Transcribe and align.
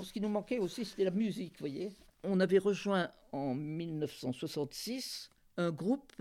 Ce 0.00 0.12
qui 0.12 0.20
nous 0.20 0.28
manquait 0.28 0.58
aussi, 0.58 0.84
c'était 0.84 1.04
la 1.04 1.10
musique, 1.10 1.52
vous 1.54 1.60
voyez. 1.60 1.92
On 2.24 2.40
avait 2.40 2.58
rejoint 2.58 3.10
en 3.32 3.54
1966 3.54 5.30
un 5.58 5.70
groupe 5.70 6.12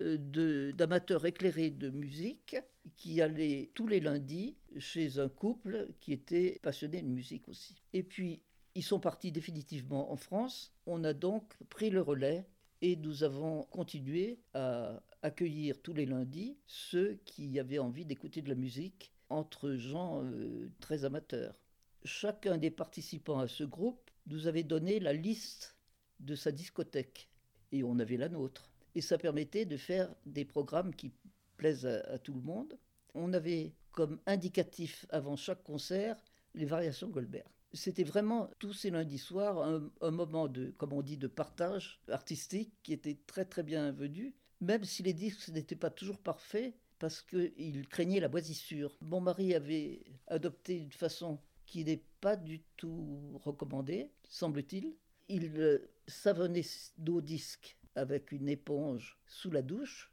euh, 0.00 0.72
d'amateurs 0.72 1.24
éclairés 1.26 1.70
de 1.70 1.90
musique 1.90 2.56
qui 2.96 3.20
allaient 3.20 3.70
tous 3.74 3.86
les 3.86 4.00
lundis 4.00 4.56
chez 4.78 5.18
un 5.18 5.28
couple 5.28 5.88
qui 6.00 6.12
était 6.12 6.58
passionné 6.62 7.00
de 7.00 7.06
musique 7.06 7.48
aussi. 7.48 7.80
Et 7.92 8.02
puis, 8.02 8.42
ils 8.74 8.82
sont 8.82 8.98
partis 8.98 9.30
définitivement 9.30 10.10
en 10.10 10.16
France. 10.16 10.72
On 10.86 11.04
a 11.04 11.12
donc 11.12 11.54
pris 11.68 11.90
le 11.90 12.00
relais 12.00 12.46
et 12.80 12.96
nous 12.96 13.22
avons 13.22 13.62
continué 13.64 14.40
à 14.54 15.00
accueillir 15.22 15.80
tous 15.80 15.92
les 15.92 16.06
lundis 16.06 16.56
ceux 16.66 17.20
qui 17.24 17.60
avaient 17.60 17.78
envie 17.78 18.04
d'écouter 18.04 18.42
de 18.42 18.48
la 18.48 18.56
musique 18.56 19.12
entre 19.28 19.74
gens 19.74 20.24
euh, 20.24 20.68
très 20.80 21.04
amateurs. 21.04 21.54
Chacun 22.04 22.58
des 22.58 22.70
participants 22.70 23.38
à 23.38 23.48
ce 23.48 23.64
groupe 23.64 24.10
nous 24.26 24.46
avait 24.48 24.64
donné 24.64 24.98
la 24.98 25.12
liste 25.12 25.76
de 26.20 26.34
sa 26.34 26.50
discothèque 26.50 27.28
et 27.70 27.84
on 27.84 27.98
avait 27.98 28.16
la 28.16 28.28
nôtre. 28.28 28.70
Et 28.94 29.00
ça 29.00 29.18
permettait 29.18 29.66
de 29.66 29.76
faire 29.76 30.14
des 30.26 30.44
programmes 30.44 30.94
qui 30.94 31.12
plaisent 31.56 31.86
à, 31.86 32.18
tout 32.18 32.34
le 32.34 32.40
monde. 32.40 32.78
On 33.14 33.32
avait 33.32 33.72
comme 33.92 34.20
indicatif 34.26 35.06
avant 35.10 35.36
chaque 35.36 35.62
concert 35.62 36.16
les 36.54 36.66
variations 36.66 37.08
Goldberg. 37.08 37.46
C'était 37.72 38.04
vraiment 38.04 38.50
tous 38.58 38.74
ces 38.74 38.90
lundis 38.90 39.18
soirs 39.18 39.80
un, 40.00 40.10
moment 40.10 40.48
de, 40.48 40.72
comme 40.76 40.92
on 40.92 41.02
dit, 41.02 41.16
de 41.16 41.28
partage 41.28 42.02
artistique 42.08 42.74
qui 42.82 42.92
était 42.92 43.18
très 43.26 43.46
très 43.46 43.62
bienvenu, 43.62 44.34
même 44.60 44.84
si 44.84 45.02
les 45.02 45.14
disques 45.14 45.48
n'étaient 45.48 45.76
pas 45.76 45.88
toujours 45.88 46.18
parfaits 46.18 46.74
parce 46.98 47.22
qu'il 47.22 47.88
craignait 47.88 48.20
la 48.20 48.28
moisissure. 48.28 48.96
Mon 49.00 49.20
mari 49.20 49.54
avait 49.54 50.02
adopté 50.26 50.76
une 50.76 50.92
façon 50.92 51.38
qui 51.72 51.86
n'est 51.86 52.04
pas 52.20 52.36
du 52.36 52.60
tout 52.76 53.40
recommandée, 53.42 54.10
semble-t-il. 54.28 54.92
Il 55.30 55.56
euh, 55.56 55.78
savonnait 56.06 56.66
nos 56.98 57.22
disques 57.22 57.78
avec 57.94 58.30
une 58.30 58.46
éponge 58.50 59.18
sous 59.24 59.50
la 59.50 59.62
douche. 59.62 60.12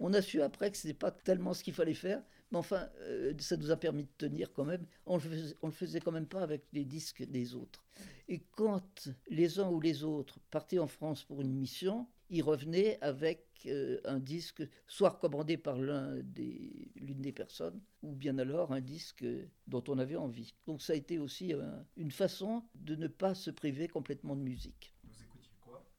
On 0.00 0.12
a 0.14 0.20
su 0.20 0.42
après 0.42 0.72
que 0.72 0.76
ce 0.76 0.88
n'était 0.88 0.98
pas 0.98 1.12
tellement 1.12 1.54
ce 1.54 1.62
qu'il 1.62 1.74
fallait 1.74 1.94
faire, 1.94 2.24
mais 2.50 2.58
enfin, 2.58 2.88
euh, 3.02 3.32
ça 3.38 3.56
nous 3.56 3.70
a 3.70 3.76
permis 3.76 4.02
de 4.02 4.10
tenir 4.18 4.52
quand 4.52 4.64
même. 4.64 4.84
On 5.06 5.18
ne 5.18 5.22
le, 5.62 5.70
faisait 5.70 6.00
quand 6.00 6.10
même 6.10 6.26
pas 6.26 6.42
avec 6.42 6.64
les 6.72 6.84
disques 6.84 7.22
des 7.22 7.54
autres. 7.54 7.84
Et 8.26 8.40
quand 8.56 9.08
les 9.28 9.60
uns 9.60 9.70
ou 9.70 9.80
les 9.80 10.02
autres 10.02 10.40
partaient 10.50 10.80
en 10.80 10.88
France 10.88 11.22
pour 11.22 11.40
une 11.40 11.52
mission, 11.52 12.08
ils 12.30 12.42
revenaient 12.42 12.98
avec 13.00 13.46
euh, 13.66 14.00
un 14.04 14.18
disque 14.18 14.62
soit 14.86 15.10
recommandé 15.10 15.56
par 15.56 15.78
l'une 15.78 16.22
des, 16.24 16.90
des 16.96 17.32
personnes, 17.32 17.80
ou 18.02 18.14
bien 18.14 18.38
alors 18.38 18.72
un 18.72 18.80
disque 18.80 19.24
dont 19.66 19.82
on 19.88 19.98
avait 19.98 20.16
envie. 20.16 20.54
Donc 20.66 20.82
ça 20.82 20.92
a 20.92 20.96
été 20.96 21.18
aussi 21.18 21.54
euh, 21.54 21.62
une 21.96 22.10
façon 22.10 22.62
de 22.74 22.96
ne 22.96 23.06
pas 23.06 23.34
se 23.34 23.50
priver 23.50 23.88
complètement 23.88 24.36
de 24.36 24.42
musique. 24.42 24.94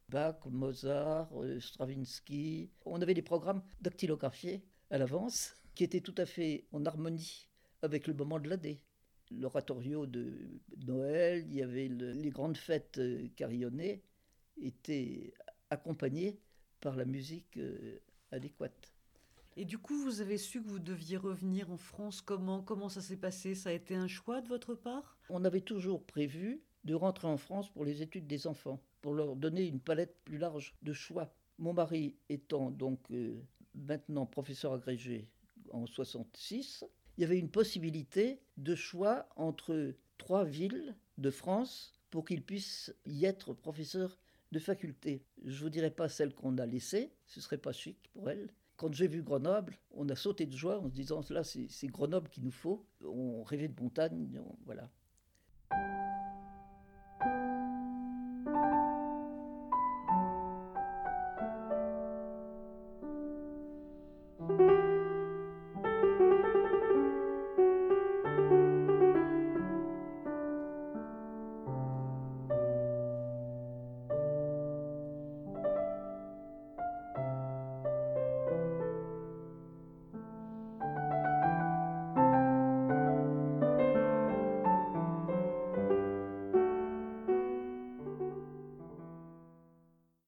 Bach, 0.09 0.38
Mozart, 0.45 1.30
euh, 1.36 1.59
Stravinsky. 1.59 2.70
On 2.86 3.02
avait 3.02 3.14
des 3.14 3.22
programmes 3.22 3.61
dactylographiés 3.81 4.64
à 4.89 4.98
l'avance 4.98 5.53
qui 5.75 5.83
étaient 5.83 6.02
tout 6.02 6.16
à 6.17 6.25
fait 6.25 6.66
en 6.72 6.86
harmonie 6.86 7.50
avec 7.81 8.08
le 8.08 8.14
moment 8.14 8.39
de 8.39 8.50
l'année. 8.50 8.81
L'oratorio 9.30 10.05
de 10.05 10.61
Noël, 10.86 11.45
il 11.50 11.55
y 11.55 11.61
avait 11.61 11.89
les 11.89 12.30
grandes 12.30 12.55
fêtes 12.55 13.02
carillonnées, 13.36 14.02
étaient 14.61 15.33
accompagnées 15.70 16.40
par 16.82 16.96
la 16.96 17.06
musique 17.06 17.58
euh, 17.58 18.00
adéquate. 18.32 18.94
Et 19.56 19.66
du 19.66 19.80
coup, 19.80 19.98
vous 20.04 20.22
avez 20.22 20.38
su 20.38 20.62
que 20.62 20.68
vous 20.68 20.80
deviez 20.80 21.18
revenir 21.18 21.72
en 21.72 21.78
France. 21.78 22.22
Comment, 22.22 22.62
comment 22.62 22.90
ça 22.90 23.02
s'est 23.02 23.18
passé? 23.18 23.56
Ça 23.56 23.70
a 23.70 23.73
été 23.73 23.95
un 23.95 24.08
choix 24.08 24.42
de 24.42 24.48
votre 24.48 24.76
part? 24.76 25.18
On 25.30 25.44
avait 25.45 25.62
toujours 25.62 26.04
prévu 26.04 26.62
de 26.84 26.94
rentrer 26.94 27.28
en 27.28 27.38
France 27.38 27.70
pour 27.70 27.84
les 27.84 28.02
études 28.02 28.28
des 28.28 28.45
enfants 28.45 28.80
pour 29.02 29.14
leur 29.14 29.36
donner 29.36 29.66
une 29.66 29.80
palette 29.80 30.16
plus 30.26 30.38
large 30.38 30.76
de 30.84 30.94
choix. 30.94 31.34
Mon 31.58 31.73
mari 31.73 32.16
étant 32.30 32.72
donc 32.72 33.00
euh, 33.12 33.42
maintenant 33.73 34.26
professeur 34.26 34.73
agrégé 34.73 35.27
en 35.72 35.86
66, 35.86 36.86
il 37.17 37.22
y 37.22 37.23
avait 37.23 37.39
une 37.39 37.50
possibilité 37.50 38.39
de 38.58 38.76
choix 38.76 39.27
entre 39.36 39.95
trois 40.17 40.45
villes 40.45 40.95
de 41.17 41.30
France 41.30 41.94
pour 42.10 42.26
qu'il 42.26 42.44
puisse 42.44 42.95
y 43.06 43.26
être 43.26 43.54
professeur 43.54 44.17
de 44.52 44.59
faculté. 44.59 45.23
Je 45.45 45.61
vous 45.63 45.69
dirai 45.69 45.91
pas 45.91 46.09
celle 46.09 46.33
qu'on 46.33 46.58
a 46.58 46.65
laissée, 46.65 47.11
ce 47.25 47.41
serait 47.41 47.58
pas 47.58 47.71
chic 47.71 48.09
pour 48.13 48.30
elle. 48.30 48.49
Quand 48.75 48.93
j'ai 48.93 49.08
vu 49.08 49.23
Grenoble, 49.23 49.77
on 49.91 50.08
a 50.09 50.15
sauté 50.15 50.45
de 50.45 50.55
joie 50.55 50.80
en 50.80 50.87
se 50.87 50.93
disant 50.93 51.21
là 51.30 51.43
c'est 51.43 51.87
Grenoble 51.87 52.30
qu'il 52.30 52.43
nous 52.43 52.52
faut. 52.52 52.85
On 53.03 53.43
rêvait 53.43 53.67
de 53.67 53.81
montagne, 53.81 54.39
voilà. 54.65 54.89